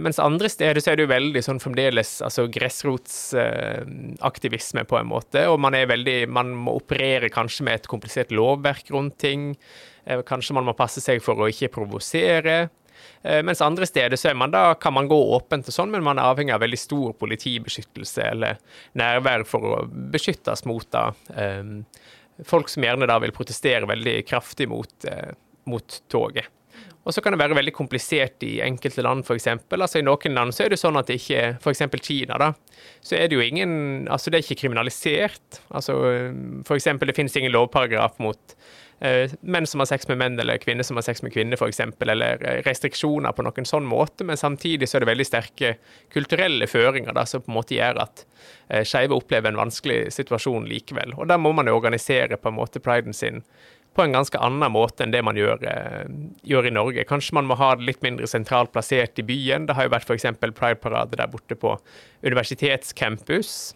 Mens 0.00 0.18
andre 0.22 0.48
steder 0.48 0.80
så 0.80 0.90
er 0.90 0.96
det 0.96 1.04
jo 1.04 1.10
veldig 1.10 1.42
sånn 1.44 1.60
fremdeles 1.60 2.22
altså 2.24 2.46
gressrotsaktivisme 2.48 4.84
på 4.88 4.96
en 4.96 5.10
måte. 5.10 5.44
Og 5.52 5.60
man 5.60 5.74
er 5.76 5.90
veldig 5.90 6.28
Man 6.32 6.54
må 6.56 6.72
operere 6.78 7.28
kanskje 7.32 7.64
med 7.68 7.74
et 7.76 7.86
komplisert 7.90 8.30
lovverk 8.32 8.90
rundt 8.94 9.18
ting. 9.20 9.42
Kanskje 10.24 10.54
man 10.56 10.64
må 10.70 10.74
passe 10.78 11.00
seg 11.04 11.20
for 11.24 11.34
å 11.36 11.48
ikke 11.52 11.74
provosere. 11.76 12.56
Eh, 13.22 13.42
mens 13.42 13.62
andre 13.64 13.86
steder 13.86 14.16
så 14.16 14.34
man 14.34 14.52
da, 14.52 14.74
kan 14.74 14.94
man 14.94 15.08
gå 15.08 15.18
åpent 15.36 15.68
og 15.68 15.74
sånn, 15.74 15.92
men 15.94 16.04
man 16.04 16.20
er 16.20 16.28
avhengig 16.28 16.54
av 16.54 16.64
veldig 16.64 16.80
stor 16.80 17.14
politibeskyttelse 17.20 18.26
eller 18.30 18.58
nærvær 19.00 19.46
for 19.48 19.70
å 19.70 19.78
beskyttes 19.88 20.66
mot 20.68 20.84
da, 20.92 21.06
um, 21.36 21.78
folk 22.44 22.68
som 22.72 22.84
gjerne 22.84 23.08
da 23.08 23.16
vil 23.22 23.32
protestere 23.32 23.88
veldig 23.88 24.18
kraftig 24.28 24.68
mot, 24.68 24.92
uh, 25.08 25.32
mot 25.70 25.98
toget. 26.12 26.50
Og 27.04 27.12
så 27.12 27.20
kan 27.20 27.34
det 27.34 27.40
være 27.40 27.56
veldig 27.56 27.72
komplisert 27.76 28.44
i 28.46 28.58
enkelte 28.64 29.02
land, 29.04 29.26
f.eks. 29.28 29.48
Altså, 29.76 30.00
I 30.00 30.04
noen 30.06 30.36
land 30.38 30.56
så 30.56 30.64
er 30.64 30.72
det 30.72 30.80
sånn 30.80 30.96
at 30.96 31.10
det 31.10 31.18
ikke 31.20 31.42
F.eks. 31.60 31.82
Kina, 32.00 32.38
da. 32.40 32.54
Så 33.04 33.18
er 33.18 33.28
det 33.28 33.36
jo 33.36 33.44
ingen 33.44 34.08
Altså, 34.08 34.32
det 34.32 34.38
er 34.38 34.46
ikke 34.46 34.62
kriminalisert. 34.62 35.60
Altså, 35.68 35.98
f.eks. 36.64 36.88
det 37.04 37.16
finnes 37.16 37.36
ingen 37.36 37.52
lovparagraf 37.52 38.16
mot 38.24 38.56
Eh, 38.56 38.83
menn 39.40 39.66
som 39.66 39.82
har 39.82 39.88
sex 39.90 40.08
med 40.08 40.18
menn, 40.20 40.38
eller 40.40 40.60
kvinner 40.62 40.86
som 40.86 40.96
har 40.96 41.04
sex 41.06 41.22
med 41.22 41.32
kvinner, 41.34 41.58
f.eks., 41.60 41.80
eller 42.00 42.44
eh, 42.44 42.60
restriksjoner 42.66 43.34
på 43.34 43.44
noen 43.44 43.68
sånn 43.68 43.86
måte, 43.88 44.24
men 44.24 44.40
samtidig 44.40 44.88
så 44.88 44.98
er 44.98 45.04
det 45.04 45.10
veldig 45.12 45.28
sterke 45.28 45.74
kulturelle 46.14 46.68
føringer 46.70 47.16
da, 47.16 47.26
som 47.28 47.44
på 47.44 47.52
en 47.52 47.58
måte 47.58 47.76
gjør 47.76 48.02
at 48.06 48.24
eh, 48.68 48.84
skeive 48.86 49.16
opplever 49.16 49.52
en 49.52 49.60
vanskelig 49.64 50.12
situasjon 50.14 50.68
likevel. 50.70 51.16
Og 51.18 51.28
da 51.30 51.38
må 51.40 51.52
man 51.56 51.68
jo 51.68 51.76
organisere 51.78 52.38
på 52.40 52.52
en 52.52 52.60
måte 52.60 52.82
priden 52.84 53.16
sin 53.16 53.42
på 53.94 54.02
en 54.02 54.14
ganske 54.16 54.38
annen 54.42 54.72
måte 54.74 55.04
enn 55.04 55.12
det 55.14 55.22
man 55.22 55.38
gjør, 55.38 55.60
eh, 55.70 56.08
gjør, 56.42 56.66
i 56.66 56.74
Norge. 56.74 57.06
Kanskje 57.06 57.36
man 57.38 57.46
må 57.46 57.58
ha 57.60 57.74
det 57.78 57.86
litt 57.86 58.02
mindre 58.02 58.26
sentralt 58.30 58.72
plassert 58.74 59.18
i 59.22 59.26
byen. 59.26 59.68
Det 59.68 59.76
har 59.78 59.86
jo 59.86 59.94
vært 59.94 60.10
f.eks. 60.10 60.26
Pride-parade 60.42 61.18
der 61.20 61.30
borte 61.30 61.54
på 61.58 61.76
universitetscampus. 62.26 63.74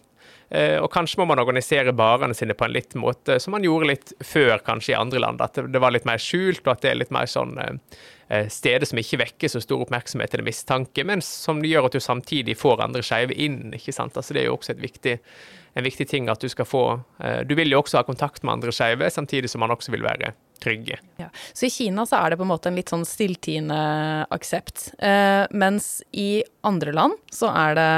Eh, 0.49 0.77
og 0.81 0.89
kanskje 0.93 1.19
må 1.21 1.27
man 1.29 1.41
organisere 1.41 1.93
barene 1.93 2.33
sine 2.33 2.55
på 2.57 2.65
en 2.65 2.73
litt 2.73 2.95
måte 2.97 3.37
som 3.41 3.53
man 3.53 3.65
gjorde 3.65 3.91
litt 3.91 4.13
før, 4.25 4.57
kanskje 4.65 4.95
i 4.95 4.97
andre 4.99 5.21
land. 5.21 5.43
At 5.45 5.59
det 5.61 5.81
var 5.81 5.93
litt 5.93 6.07
mer 6.09 6.21
skjult, 6.21 6.63
og 6.65 6.73
at 6.73 6.85
det 6.85 6.93
er 6.93 7.01
litt 7.03 7.13
mer 7.13 7.29
sånn 7.29 7.53
eh, 7.61 7.99
eh, 8.27 8.49
steder 8.49 8.89
som 8.89 9.01
ikke 9.01 9.21
vekker 9.21 9.53
så 9.53 9.61
stor 9.61 9.85
oppmerksomhet 9.85 10.33
eller 10.33 10.47
mistanke, 10.49 11.05
men 11.05 11.21
som 11.25 11.61
gjør 11.65 11.89
at 11.89 11.97
du 11.97 12.03
samtidig 12.03 12.57
får 12.57 12.85
andre 12.87 13.05
skeive 13.05 13.37
inn. 13.37 13.75
ikke 13.77 13.93
sant? 13.93 14.17
Altså 14.17 14.33
Det 14.33 14.43
er 14.43 14.49
jo 14.49 14.57
også 14.57 14.77
viktig, 14.79 15.19
en 15.77 15.85
viktig 15.85 16.07
ting 16.09 16.31
at 16.33 16.41
du 16.41 16.49
skal 16.49 16.65
få 16.65 16.83
Du 17.45 17.51
vil 17.55 17.69
jo 17.69 17.77
også 17.83 17.99
ha 17.99 18.03
kontakt 18.03 18.41
med 18.41 18.55
andre 18.55 18.73
skeive, 18.73 19.05
samtidig 19.13 19.51
som 19.51 19.61
man 19.61 19.69
også 19.69 19.93
vil 19.93 20.01
være 20.01 20.33
trygge. 20.59 20.97
Ja. 21.21 21.29
Så 21.53 21.67
i 21.67 21.69
Kina 21.69 22.07
så 22.09 22.17
er 22.17 22.31
det 22.31 22.39
på 22.39 22.43
en 22.47 22.49
måte 22.49 22.71
en 22.71 22.75
litt 22.79 22.89
sånn 22.89 23.05
stilltiende 23.07 23.77
aksept, 24.33 24.89
mens 25.53 26.01
i 26.11 26.41
andre 26.65 26.95
land 26.97 27.21
så 27.31 27.53
er 27.53 27.77
det 27.77 27.91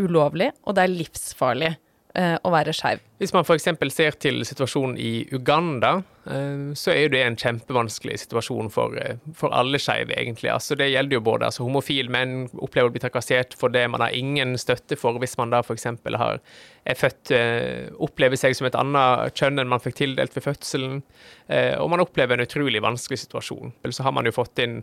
ulovlig, 0.00 0.52
og 0.64 0.76
det 0.76 0.84
er 0.84 0.94
livsfarlig 0.94 1.72
uh, 2.16 2.36
å 2.40 2.52
være 2.54 2.74
skeiv. 2.76 3.02
Hvis 3.18 3.32
man 3.34 3.42
f.eks. 3.42 3.66
ser 3.90 4.14
til 4.22 4.44
situasjonen 4.46 4.94
i 5.02 5.26
Uganda, 5.34 6.04
eh, 6.30 6.70
så 6.78 6.92
er 6.92 7.00
jo 7.02 7.10
det 7.16 7.22
en 7.26 7.38
kjempevanskelig 7.40 8.20
situasjon 8.22 8.70
for, 8.70 8.94
eh, 8.94 9.18
for 9.34 9.50
alle 9.58 9.80
skeive, 9.82 10.14
egentlig. 10.14 10.52
Altså, 10.52 10.76
det 10.78 10.92
gjelder 10.92 11.18
jo 11.18 11.24
både 11.26 11.48
altså, 11.48 11.66
homofile 11.66 12.14
menn 12.14 12.46
opplever 12.54 12.92
å 12.92 12.94
bli 12.94 13.02
trakassert 13.02 13.58
for 13.58 13.74
det 13.74 13.88
man 13.90 14.04
har 14.06 14.14
ingen 14.14 14.54
støtte 14.54 14.94
for, 15.00 15.18
hvis 15.18 15.34
man 15.40 15.50
da 15.50 15.64
f.eks. 15.66 15.88
er 15.90 16.94
født 16.94 17.34
eh, 17.34 17.90
opplever 17.98 18.38
seg 18.38 18.54
som 18.54 18.70
et 18.70 18.78
annet 18.78 19.34
kjønn 19.34 19.58
enn 19.58 19.72
man 19.74 19.82
fikk 19.82 19.98
tildelt 19.98 20.38
ved 20.38 20.46
fødselen, 20.46 21.02
og 21.48 21.86
man 21.88 22.02
opplever 22.02 22.36
en 22.36 22.44
utrolig 22.44 22.82
vanskelig 22.84 23.22
situasjon. 23.22 23.70
Så 23.88 24.04
har 24.04 24.12
man 24.12 24.26
jo 24.28 24.34
fått 24.36 24.60
inn 24.60 24.82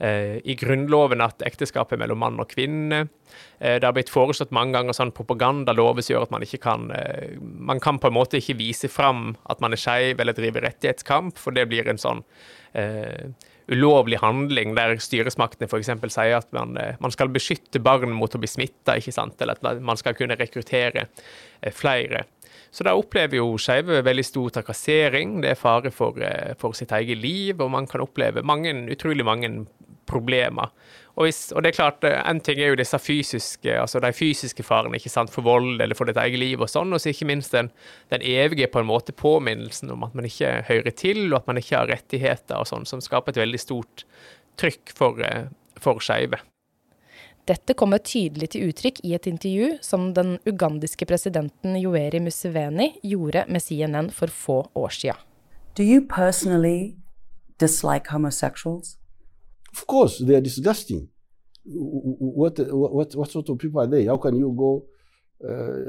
i 0.00 0.54
Grunnloven 0.56 1.20
at 1.20 1.44
ekteskap 1.44 1.92
er 1.92 2.00
mellom 2.00 2.22
mann 2.24 2.40
og 2.40 2.48
kvinne. 2.48 3.02
Det 3.60 3.84
har 3.84 3.92
blitt 3.92 4.12
foreslått 4.12 4.54
mange 4.56 4.72
ganger 4.78 4.96
sånn 4.96 5.12
propagandalov 5.12 6.00
som 6.00 6.14
gjør 6.14 6.24
at 6.24 6.32
man 6.32 6.46
ikke 6.46 6.62
kan 6.64 6.88
man 7.75 7.75
man 7.76 7.80
kan 7.84 7.98
på 8.00 8.08
en 8.08 8.16
måte 8.16 8.40
ikke 8.40 8.56
vise 8.56 8.88
fram 8.88 9.34
at 9.50 9.60
man 9.60 9.74
er 9.74 9.80
skeiv 9.80 10.20
eller 10.20 10.36
driver 10.36 10.64
rettighetskamp, 10.64 11.36
for 11.36 11.52
det 11.52 11.66
blir 11.68 11.88
en 11.90 12.00
sånn 12.00 12.22
eh, 12.72 13.28
ulovlig 13.68 14.20
handling 14.22 14.72
der 14.78 14.96
styresmaktene 15.02 15.68
f.eks. 15.68 15.90
sier 16.14 16.38
at 16.38 16.48
man, 16.56 16.76
eh, 16.80 16.96
man, 17.02 17.12
skal 17.12 17.32
beskytte 17.34 17.82
barn 17.84 18.14
mot 18.16 18.32
å 18.32 18.40
bli 18.40 18.48
smitta, 18.48 18.96
eller 18.96 19.58
at 19.58 19.82
man 19.84 20.00
skal 20.00 20.16
kunne 20.16 20.38
rekruttere 20.40 21.08
eh, 21.60 21.72
flere. 21.74 22.24
Så 22.72 22.84
da 22.86 22.96
opplever 22.96 23.42
jo 23.42 23.58
skeive 23.60 24.00
veldig 24.04 24.24
stor 24.24 24.56
trakassering, 24.56 25.40
det 25.44 25.52
er 25.52 25.60
fare 25.60 25.92
for, 25.92 26.16
for, 26.60 26.76
sitt 26.76 26.92
eget 26.96 27.20
liv, 27.20 27.60
og 27.60 27.70
man 27.72 27.88
kan 27.88 28.04
oppleve 28.04 28.44
mange, 28.44 28.72
utrolig 28.92 29.24
mange 29.24 29.52
problemer. 30.08 30.72
Og, 31.16 31.24
hvis, 31.24 31.38
og, 31.52 31.62
det 31.64 31.70
er 31.70 31.76
klart, 31.78 32.04
eh, 32.04 32.18
En 32.28 32.40
ting 32.44 32.60
er 32.60 32.74
jo 32.74 32.78
disse 32.78 32.98
fysiske, 33.00 33.72
altså 33.80 34.00
de 34.04 34.12
fysiske 34.12 34.62
farene 34.62 34.98
ikke 35.00 35.12
sant, 35.12 35.32
for 35.32 35.46
vold 35.46 35.80
eller 35.80 35.96
for 35.96 36.08
ditt 36.08 36.18
eget 36.20 36.38
liv, 36.38 36.60
og 36.60 36.68
sånn, 36.68 36.92
og 36.92 37.00
så 37.00 37.12
ikke 37.12 37.28
minst 37.30 37.56
den, 37.56 37.70
den, 38.12 38.20
evige 38.20 38.68
på 38.68 38.82
en 38.82 38.90
måte 38.90 39.16
påminnelsen 39.16 39.94
om 39.94 40.04
at 40.04 40.16
man 40.16 40.28
ikke 40.28 40.58
hører 40.68 40.92
til, 40.92 41.22
og 41.30 41.40
at 41.40 41.48
man 41.48 41.60
ikke 41.62 41.78
har 41.78 41.88
rettigheter, 41.88 42.58
og 42.60 42.68
sånn, 42.68 42.84
som 42.88 43.00
skaper 43.00 43.32
et 43.32 43.40
veldig 43.40 43.62
stort 43.62 44.04
trykk 44.60 44.92
for, 44.98 45.22
eh, 45.24 45.48
for 45.80 46.04
skeive. 46.04 46.42
Dette 47.46 47.76
kommer 47.78 48.02
tydelig 48.02 48.50
til 48.52 48.68
uttrykk 48.68 49.00
i 49.06 49.14
et 49.14 49.28
intervju 49.30 49.76
som 49.86 50.10
den 50.12 50.34
ugandiske 50.50 51.06
presidenten 51.06 51.78
Joeri 51.78 52.18
Museveni 52.20 52.90
gjorde 53.06 53.44
med 53.46 53.62
CNN 53.62 54.10
for 54.12 54.26
få 54.26 54.58
år 54.74 54.92
siden. 54.92 55.22
Do 55.76 55.84
you 55.84 56.00
personally 56.00 56.96
dislike 57.58 58.10
homosexuals? 58.10 58.96
Of 59.76 59.86
course, 59.86 60.18
they 60.26 60.34
are 60.34 60.40
disgusting. 60.40 61.08
What, 61.64 62.58
what, 62.72 63.14
what 63.14 63.30
sort 63.30 63.48
of 63.50 63.58
people 63.58 63.80
are 63.82 63.86
they? 63.86 64.06
How 64.06 64.16
can 64.16 64.36
you 64.36 64.54
go? 64.56 64.70
Uh, 65.44 65.82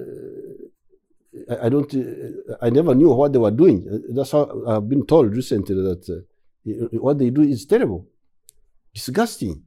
I, 1.53 1.67
I, 1.67 1.69
don't. 1.69 1.93
Uh, 1.93 2.55
I 2.61 2.69
never 2.69 2.93
knew 2.95 3.09
what 3.09 3.31
they 3.31 3.39
were 3.39 3.51
doing. 3.51 3.87
That's 4.09 4.31
how 4.31 4.43
I've 4.67 4.89
been 4.89 5.05
told 5.05 5.35
recently 5.35 5.75
that 5.75 6.03
uh, 6.09 6.97
what 6.99 7.17
they 7.19 7.29
do 7.29 7.43
is 7.43 7.65
terrible, 7.65 8.05
disgusting. 8.93 9.63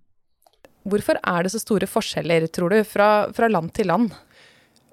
Hvorfor 0.82 1.18
er 1.28 1.42
det 1.44 1.52
så 1.52 1.60
store 1.60 1.86
forskjeller, 1.86 2.46
tror 2.48 2.72
du, 2.72 2.84
fra, 2.84 3.48
land 3.48 3.72
til 3.76 3.86
land? 3.86 4.12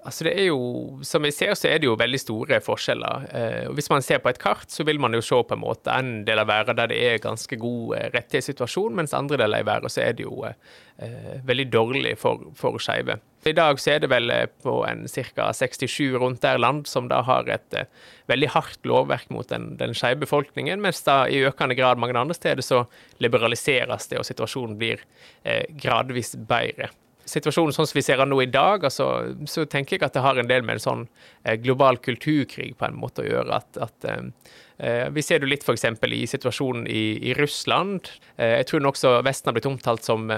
Altså 0.07 0.23
det 0.23 0.33
er 0.39 0.45
jo, 0.47 0.59
Som 1.03 1.25
vi 1.27 1.33
ser, 1.35 1.53
så 1.59 1.67
er 1.67 1.81
det 1.81 1.89
jo 1.89 1.97
veldig 1.99 2.19
store 2.21 2.61
forskjeller. 2.63 3.27
Eh, 3.35 3.71
Hvis 3.75 3.89
man 3.91 4.01
ser 4.05 4.21
på 4.23 4.31
et 4.31 4.39
kart, 4.39 4.69
så 4.71 4.85
vil 4.87 4.99
man 5.03 5.13
jo 5.13 5.21
se 5.21 5.35
på 5.43 5.55
en 5.55 5.63
måte 5.63 5.91
en 5.91 6.23
del 6.27 6.39
av 6.39 6.47
verden 6.47 6.77
der 6.77 6.87
det 6.87 6.99
er 7.03 7.23
ganske 7.23 7.59
god 7.59 7.95
eh, 7.97 8.09
rettighetssituasjon, 8.15 8.95
mens 8.95 9.15
andre 9.17 9.37
deler 9.41 9.65
av 9.65 9.67
verden 9.67 9.91
så 9.91 10.05
er 10.05 10.15
det 10.15 10.23
jo 10.23 10.45
eh, 10.47 11.33
veldig 11.43 11.65
dårlig 11.73 12.13
for, 12.21 12.45
for 12.55 12.79
skeive. 12.79 13.17
I 13.47 13.55
dag 13.55 13.79
så 13.79 13.93
er 13.93 13.99
det 14.03 14.09
vel 14.11 14.31
eh, 14.31 14.45
på 14.63 14.77
en 14.87 15.03
ca. 15.11 15.49
67 15.53 16.15
rundt 16.15 16.41
der 16.41 16.57
land 16.57 16.87
som 16.87 17.09
da 17.11 17.19
har 17.27 17.49
et 17.51 17.75
eh, 17.75 17.89
veldig 18.31 18.51
hardt 18.55 18.87
lovverk 18.87 19.27
mot 19.29 19.49
den, 19.51 19.73
den 19.79 19.95
skeive 19.95 20.23
befolkningen, 20.23 20.79
mens 20.83 21.03
da 21.03 21.25
i 21.27 21.43
økende 21.47 21.75
grad 21.75 21.99
mange 21.99 22.15
andre 22.15 22.37
steder 22.37 22.63
så 22.63 22.85
liberaliseres 23.19 24.07
det, 24.07 24.21
og 24.21 24.29
situasjonen 24.29 24.79
blir 24.79 25.03
eh, 25.43 25.67
gradvis 25.83 26.37
bedre 26.47 26.93
situasjonen 27.27 27.75
sånn 27.75 27.89
som 27.89 27.97
vi 27.97 28.05
ser 28.05 28.21
den 28.21 28.31
nå 28.31 28.39
i 28.43 28.49
dag, 28.51 28.85
altså, 28.87 29.07
så 29.49 29.65
tenker 29.69 29.97
jeg 29.97 30.07
at 30.07 30.15
det 30.15 30.23
har 30.25 30.39
en 30.39 30.49
del 30.49 30.63
med 30.65 30.77
en 30.77 30.85
sånn 30.85 31.03
eh, 31.43 31.57
global 31.59 31.99
kulturkrig 32.03 32.73
på 32.79 32.87
en 32.87 32.97
måte 32.99 33.25
å 33.25 33.27
gjøre. 33.27 33.59
At, 33.61 33.81
at 33.87 34.07
eh, 34.07 34.55
eh 34.77 35.05
vi 35.13 35.25
ser 35.25 35.43
det 35.43 35.51
litt 35.51 35.67
f.eks. 35.67 35.85
i 36.07 36.23
situasjonen 36.29 36.87
i, 36.87 37.05
i 37.29 37.35
Russland. 37.37 38.11
Jeg 38.37 38.67
tror 38.69 38.91
også 38.91 39.17
Vesten 39.25 39.49
har 39.49 39.57
blitt 39.57 39.69
omtalt 39.69 40.05
som 40.05 40.29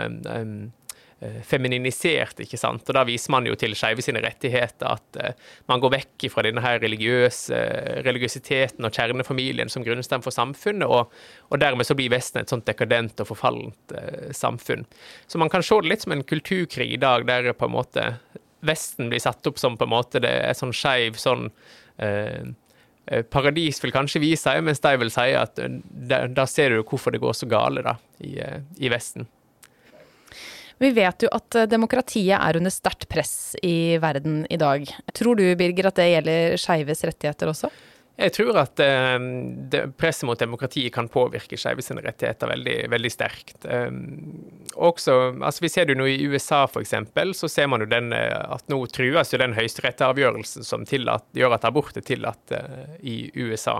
femininisert, 1.43 2.39
ikke 2.39 2.57
sant. 2.59 2.87
Og 2.87 2.95
da 2.95 3.03
viser 3.07 3.33
man 3.33 3.47
jo 3.47 3.55
til 3.59 3.73
skeive 3.75 4.03
sine 4.03 4.21
rettigheter, 4.23 4.87
at 4.87 5.17
uh, 5.19 5.47
man 5.67 5.81
går 5.83 5.91
vekk 5.97 6.27
fra 6.31 6.45
denne 6.45 6.63
her 6.63 6.79
religiøse, 6.79 7.57
religiøsiteten 8.05 8.87
og 8.87 8.95
kjernefamilien 8.95 9.71
som 9.71 9.83
grunnstein 9.83 10.23
for 10.23 10.35
samfunnet, 10.35 10.87
og, 10.87 11.11
og, 11.49 11.57
dermed 11.59 11.87
så 11.87 11.97
blir 11.99 12.13
Vesten 12.13 12.41
et 12.41 12.53
sånt 12.53 12.67
dekadent 12.69 13.19
og 13.19 13.31
forfallent 13.33 13.95
uh, 13.95 14.29
samfunn. 14.35 14.85
Så 15.27 15.41
man 15.41 15.51
kan 15.51 15.65
se 15.65 15.81
det 15.83 15.91
litt 15.91 16.05
som 16.05 16.15
en 16.15 16.23
kulturkrig 16.23 16.93
i 16.95 17.01
dag, 17.01 17.27
der 17.27 17.51
på 17.51 17.67
en 17.67 17.75
måte 17.75 18.13
Vesten 18.65 19.11
blir 19.11 19.21
satt 19.23 19.47
opp 19.47 19.59
som 19.59 19.77
på 19.79 19.85
en 19.87 19.93
måte 19.93 20.19
det 20.23 20.31
er 20.43 20.55
sånn 20.57 20.73
skeiv 20.75 21.19
sånn 21.19 21.45
uh, 21.49 22.47
Paradis 23.31 23.79
vil 23.81 23.91
kanskje 23.95 24.21
vi 24.21 24.35
si, 24.37 24.51
mens 24.61 24.83
de 24.83 24.91
vil 25.01 25.09
si 25.09 25.31
at 25.33 25.57
da 26.29 26.45
ser 26.45 26.75
du 26.75 26.83
hvorfor 26.83 27.15
det 27.15 27.21
går 27.23 27.33
så 27.33 27.47
gale 27.49 27.81
da, 27.81 27.95
i, 28.21 28.35
i 28.77 28.91
Vesten. 28.93 29.25
Vi 30.79 30.91
vet 30.95 31.25
jo 31.25 31.29
at 31.35 31.59
eh, 31.59 31.67
demokratiet 31.69 32.37
er 32.39 32.59
under 32.59 32.73
sterkt 32.73 33.09
press 33.11 33.55
i 33.63 33.97
verden 34.01 34.45
i 34.49 34.57
dag. 34.59 34.87
Tror 35.15 35.39
du, 35.39 35.45
Birger, 35.59 35.91
at 35.91 35.99
det 35.99 36.09
gjelder 36.13 36.59
skeives 36.61 37.03
rettigheter 37.07 37.51
også? 37.51 37.71
Jeg 38.19 38.33
tror 38.35 38.57
at 38.59 38.79
eh, 38.83 39.85
presset 39.95 40.27
mot 40.27 40.39
demokratiet 40.39 40.91
kan 40.91 41.07
påvirke 41.11 41.57
skeive 41.59 41.83
sine 41.83 42.03
rettigheter 42.03 42.51
veldig, 42.51 42.77
veldig 42.91 43.11
sterkt. 43.13 43.63
Eh, 43.63 43.91
også, 44.75 45.15
altså 45.37 45.63
Vi 45.63 45.71
ser 45.71 45.87
det 45.87 45.95
jo 45.95 46.01
nå 46.01 46.09
i 46.11 46.27
USA 46.27 46.65
f.eks., 46.67 46.95
så 47.39 47.51
ser 47.51 47.69
man 47.71 47.83
jo 47.83 47.87
den, 47.87 48.11
eh, 48.15 48.35
at 48.35 48.67
nå 48.71 48.81
trues 48.91 49.31
jo 49.31 49.39
den 49.39 49.55
høyesterettsavgjørelsen 49.55 50.67
som 50.67 50.83
tillatt, 50.87 51.29
gjør 51.35 51.55
at 51.55 51.67
abort 51.69 51.99
er 51.99 52.07
tillatt 52.07 52.55
eh, 52.55 52.97
i 52.99 53.17
USA. 53.39 53.79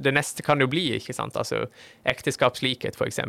Det 0.00 0.12
neste 0.14 0.44
kan 0.46 0.60
jo 0.62 0.68
bli 0.70 0.86
ikke 0.96 1.14
sant, 1.16 1.36
altså 1.38 1.64
ekteskapslikhet 2.08 2.98
f.eks. 2.98 3.20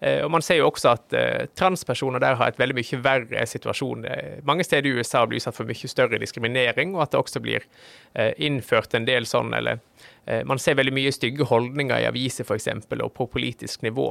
Eh, 0.00 0.20
og 0.24 0.30
man 0.34 0.44
ser 0.44 0.60
jo 0.60 0.68
også 0.70 0.92
at 0.94 1.16
eh, 1.16 1.46
transpersoner 1.58 2.22
der 2.22 2.38
har 2.40 2.52
et 2.52 2.60
veldig 2.60 2.76
mye 2.78 3.00
verre 3.04 3.46
situasjon. 3.48 4.06
Mange 4.48 4.66
steder 4.66 4.88
i 4.88 4.98
USA 4.98 5.24
blir 5.26 5.40
utsatt 5.40 5.56
for 5.58 5.68
mye 5.68 5.90
større 5.90 6.20
diskriminering, 6.20 6.94
og 6.96 7.06
at 7.06 7.14
det 7.14 7.22
også 7.22 7.42
blir 7.44 7.66
eh, 8.14 8.32
innført 8.36 8.94
en 8.94 9.08
del 9.08 9.26
sånn, 9.28 9.52
eller 9.56 9.80
eh, 10.26 10.44
man 10.48 10.60
ser 10.62 10.78
veldig 10.78 10.94
mye 10.96 11.14
stygge 11.14 11.48
holdninger 11.48 12.04
i 12.04 12.08
aviser 12.08 12.46
f.eks., 12.46 12.70
og 12.98 13.12
på 13.16 13.28
politisk 13.32 13.84
nivå. 13.86 14.10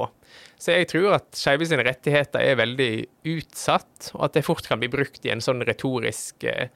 Så 0.58 0.76
jeg 0.76 0.90
tror 0.92 1.18
at 1.18 1.30
skeive 1.38 1.68
sine 1.68 1.86
rettigheter 1.86 2.44
er 2.44 2.60
veldig 2.60 2.92
utsatt, 3.36 4.12
og 4.16 4.28
at 4.28 4.38
det 4.38 4.46
fort 4.46 4.68
kan 4.68 4.80
bli 4.82 4.90
brukt 4.92 5.24
i 5.26 5.34
en 5.34 5.44
sånn 5.44 5.64
retorisk 5.68 6.46
eh, 6.48 6.70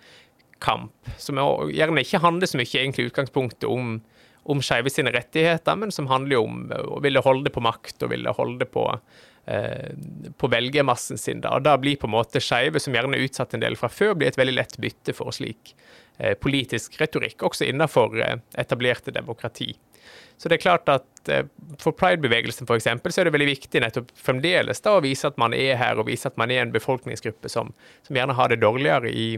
kamp, 0.62 0.94
som 1.18 1.40
gjerne 1.74 2.04
ikke 2.04 2.22
handler 2.22 2.50
så 2.50 2.60
mye 2.60 2.70
egentlig 2.70 3.10
utgangspunktet 3.10 3.68
om 3.70 3.96
om 4.42 4.62
skeive 4.62 4.90
sine 4.90 5.12
rettigheter, 5.14 5.76
men 5.78 5.92
som 5.94 6.08
handler 6.10 6.42
om 6.42 6.64
å 6.72 7.00
ville 7.02 7.22
holde 7.22 7.48
det 7.48 7.54
på 7.54 7.62
makt 7.62 8.02
og 8.02 8.10
ville 8.10 8.34
holde 8.34 8.66
på, 8.66 8.86
eh, 9.46 9.92
på 10.38 10.50
velgermassen 10.50 11.18
sin. 11.18 11.40
Da. 11.44 11.54
Og 11.56 11.62
da 11.66 11.76
blir 11.78 11.96
på 11.96 12.10
en 12.10 12.16
måte 12.16 12.42
skeive, 12.42 12.80
som 12.82 12.94
gjerne 12.94 13.18
er 13.18 13.28
utsatt 13.28 13.54
en 13.54 13.62
del 13.62 13.78
fra 13.78 13.90
før, 13.92 14.16
blir 14.18 14.32
et 14.32 14.40
veldig 14.40 14.56
lett 14.56 14.76
bytte 14.82 15.14
for 15.14 15.30
slik 15.34 15.74
eh, 16.18 16.34
politisk 16.34 16.98
retorikk, 17.00 17.42
også 17.42 17.70
innenfor 17.70 18.18
eh, 18.20 18.36
etablerte 18.58 19.14
demokrati. 19.14 19.72
Så 20.36 20.48
det 20.48 20.56
er 20.58 20.62
klart 20.64 20.88
at 20.90 21.30
eh, 21.30 21.44
for 21.78 21.94
pride-bevegelsen 21.94 22.66
f.eks. 22.66 22.88
så 23.14 23.20
er 23.22 23.28
det 23.28 23.34
veldig 23.36 23.52
viktig 23.52 23.82
nettopp 23.84 24.08
fremdeles 24.18 24.82
da 24.82 24.96
å 24.96 25.04
vise 25.04 25.28
at 25.30 25.38
man 25.38 25.54
er 25.54 25.76
her, 25.78 26.00
og 26.00 26.08
vise 26.10 26.26
at 26.26 26.40
man 26.40 26.50
er 26.50 26.64
en 26.64 26.74
befolkningsgruppe 26.74 27.50
som, 27.52 27.70
som 28.02 28.18
gjerne 28.18 28.34
har 28.34 28.50
det 28.50 28.58
dårligere 28.64 29.12
i 29.12 29.28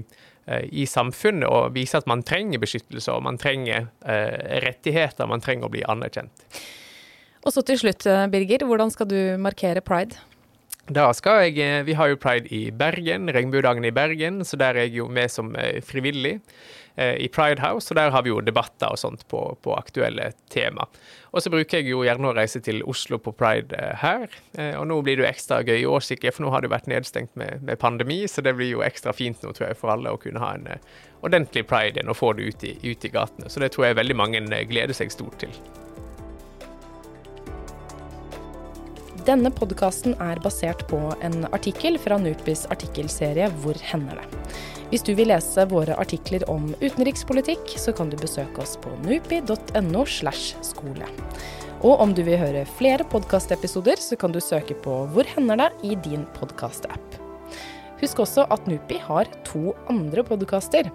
i 0.47 0.85
samfunnet 0.89 1.49
og 1.49 1.75
vise 1.77 1.97
at 1.99 2.09
man 2.11 2.23
trenger 2.27 2.63
beskyttelse 2.63 3.13
og 3.13 3.25
man 3.27 3.39
trenger 3.41 3.89
eh, 4.05 4.61
rettigheter, 4.65 5.29
man 5.31 5.45
trenger 5.45 5.69
å 5.69 5.73
bli 5.73 5.85
anerkjent. 5.89 6.45
Og 7.45 7.53
så 7.53 7.65
til 7.65 7.81
slutt, 7.81 8.07
eh, 8.09 8.27
Birger, 8.33 8.67
hvordan 8.69 8.93
skal 8.93 9.09
du 9.11 9.19
markere 9.41 9.85
pride? 9.85 10.21
Da 10.85 11.07
skal 11.17 11.47
jeg, 11.49 11.85
Vi 11.87 11.95
har 11.97 12.11
jo 12.11 12.21
pride 12.21 12.51
i 12.53 12.69
Bergen, 12.71 13.31
regnbuedagen 13.33 13.87
i 13.89 13.95
Bergen, 13.95 14.43
så 14.45 14.59
der 14.61 14.77
er 14.77 14.85
jeg 14.85 14.99
jo 14.99 15.09
med 15.09 15.33
som 15.33 15.55
frivillig. 15.81 16.43
Eh, 16.97 17.15
i 17.15 17.29
Pride 17.29 17.61
House, 17.61 17.91
og 17.91 17.97
der 17.99 18.13
har 18.15 18.23
vi 18.23 18.31
jo 18.31 18.39
debatter 18.45 18.93
og 18.95 18.99
sånt 19.01 19.25
på, 19.27 19.41
på 19.67 19.73
aktuelle 19.75 20.29
tema. 20.55 20.87
Og 21.35 21.43
så 21.43 21.51
bruker 21.51 21.81
jeg 21.81 21.91
jo 21.91 22.05
gjerne 22.07 22.29
å 22.31 22.35
reise 22.37 22.61
til 22.63 22.85
Oslo 22.87 23.19
på 23.19 23.33
pride 23.35 23.75
eh, 23.75 23.97
her. 23.99 24.29
Eh, 24.55 24.77
og 24.79 24.87
nå 24.87 25.01
blir 25.03 25.19
det 25.19 25.25
jo 25.25 25.31
ekstra 25.33 25.59
gøy 25.67 25.81
i 25.81 25.89
år, 25.91 26.05
sikkert, 26.07 26.37
for 26.37 26.47
nå 26.47 26.53
har 26.55 26.63
det 26.63 26.71
vært 26.71 26.87
nedstengt 26.93 27.35
med, 27.41 27.65
med, 27.67 27.81
pandemi, 27.83 28.21
så 28.31 28.45
det 28.47 28.55
blir 28.55 28.71
jo 28.77 28.85
ekstra 28.87 29.11
fint 29.11 29.43
nå, 29.43 29.51
tror 29.57 29.73
jeg, 29.73 29.81
for 29.81 29.91
alle 29.97 30.13
å 30.15 30.21
kunne 30.23 30.43
ha 30.43 30.53
en 30.55 30.69
ordentlig 31.25 31.65
pride 31.67 31.99
igjen 31.99 32.13
og 32.15 32.21
få 32.21 32.31
det 32.39 32.47
ut 32.47 32.69
i, 32.69 32.77
ut 32.87 33.09
i 33.09 33.11
gatene. 33.11 33.51
Så 33.51 33.65
det 33.65 33.73
tror 33.75 33.89
jeg 33.89 33.99
veldig 33.99 34.19
mange 34.21 34.45
gleder 34.71 34.95
seg 34.95 35.11
stort 35.11 35.41
til. 35.43 35.51
Denne 39.25 39.51
podkasten 39.51 40.15
er 40.21 40.39
basert 40.45 40.85
på 40.87 41.01
en 41.25 41.47
artikkel 41.49 41.97
fra 41.99 42.21
NUPIs 42.21 42.67
artikkelserie 42.71 43.49
Hvor 43.63 43.79
hender 43.81 44.21
det? 44.21 44.43
Hvis 44.95 45.03
du 45.03 45.17
vil 45.19 45.27
lese 45.27 45.65
våre 45.67 45.97
artikler 45.99 46.45
om 46.47 46.69
utenrikspolitikk, 46.79 47.73
så 47.83 47.91
kan 47.91 48.13
du 48.13 48.15
besøke 48.15 48.61
oss 48.63 48.77
på 48.79 48.93
nupi.no. 49.03 50.05
slash 50.07 50.55
skole. 50.63 51.09
Og 51.81 51.99
om 51.99 52.13
du 52.15 52.21
vil 52.23 52.39
høre 52.39 52.63
flere 52.77 53.03
podkastepisoder, 53.11 53.99
så 53.99 54.15
kan 54.15 54.31
du 54.31 54.39
søke 54.39 54.77
på 54.87 55.01
Hvor 55.11 55.27
hender 55.33 55.59
det 55.65 55.69
i 55.83 55.99
din 56.07 56.23
podkastapp. 56.39 57.19
Husk 58.05 58.23
også 58.23 58.47
at 58.55 58.71
NUPI 58.71 59.03
har 59.03 59.27
to 59.43 59.75
andre 59.91 60.23
podkaster. 60.31 60.93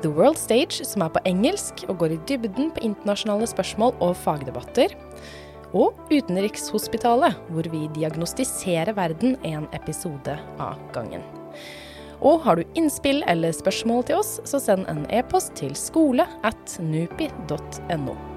The 0.00 0.08
World 0.08 0.40
Stage, 0.40 0.80
som 0.80 1.04
er 1.04 1.12
på 1.12 1.26
engelsk 1.28 1.84
og 1.90 2.00
går 2.00 2.16
i 2.16 2.20
dybden 2.24 2.72
på 2.72 2.88
internasjonale 2.88 3.52
spørsmål 3.52 3.92
og 4.00 4.16
fagdebatter. 4.24 4.96
Og 5.76 5.92
Utenrikshospitalet, 6.08 7.36
hvor 7.52 7.68
vi 7.68 7.90
diagnostiserer 7.92 8.96
verden 8.96 9.36
en 9.44 9.68
episode 9.76 10.40
av 10.56 10.80
gangen. 10.96 11.20
Og 12.24 12.40
har 12.46 12.56
du 12.56 12.76
innspill 12.78 13.22
eller 13.28 13.52
spørsmål 13.52 14.06
til 14.08 14.22
oss, 14.22 14.38
så 14.48 14.60
send 14.62 14.88
en 14.88 15.04
e-post 15.12 15.52
til 15.60 15.76
skole 15.76 16.24
at 16.44 16.78
nupi.no. 16.80 18.33